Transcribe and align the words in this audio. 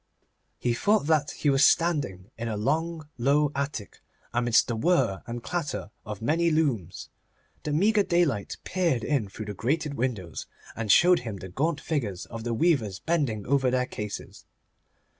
He 0.57 0.73
thought 0.73 1.05
that 1.05 1.29
he 1.29 1.51
was 1.51 1.63
standing 1.63 2.31
in 2.35 2.47
a 2.47 2.57
long, 2.57 3.07
low 3.19 3.51
attic, 3.53 4.01
amidst 4.33 4.67
the 4.67 4.75
whir 4.75 5.21
and 5.27 5.43
clatter 5.43 5.91
of 6.07 6.23
many 6.23 6.49
looms. 6.49 7.09
The 7.61 7.71
meagre 7.71 8.01
daylight 8.01 8.57
peered 8.63 9.03
in 9.03 9.29
through 9.29 9.45
the 9.45 9.53
grated 9.53 9.93
windows, 9.93 10.47
and 10.75 10.91
showed 10.91 11.19
him 11.19 11.37
the 11.37 11.49
gaunt 11.49 11.79
figures 11.79 12.25
of 12.25 12.43
the 12.43 12.53
weavers 12.55 12.97
bending 12.97 13.45
over 13.45 13.69
their 13.69 13.85
cases. 13.85 14.47